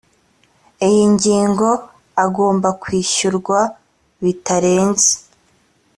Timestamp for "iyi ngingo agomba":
0.87-2.69